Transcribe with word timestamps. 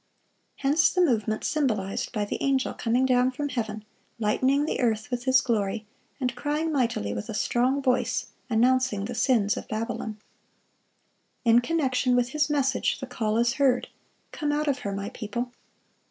Hence 0.55 0.89
the 0.91 0.99
movement 1.05 1.43
symbolized 1.43 2.11
by 2.11 2.25
the 2.25 2.41
angel 2.41 2.73
coming 2.73 3.05
down 3.05 3.29
from 3.29 3.49
heaven, 3.49 3.85
lightening 4.17 4.65
the 4.65 4.79
earth 4.79 5.11
with 5.11 5.25
his 5.25 5.41
glory, 5.41 5.85
and 6.19 6.35
crying 6.35 6.71
mightily 6.71 7.13
with 7.13 7.29
a 7.29 7.35
strong 7.35 7.83
voice, 7.83 8.25
announcing 8.49 9.05
the 9.05 9.13
sins 9.13 9.57
of 9.57 9.67
Babylon. 9.67 10.17
In 11.45 11.59
connection 11.61 12.15
with 12.15 12.29
his 12.29 12.49
message 12.49 12.99
the 12.99 13.05
call 13.05 13.37
is 13.37 13.53
heard, 13.61 13.89
"Come 14.31 14.51
out 14.51 14.67
of 14.67 14.79
her, 14.79 14.91
My 14.91 15.09
people." 15.09 15.51